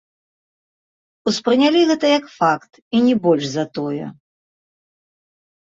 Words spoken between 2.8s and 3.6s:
і не больш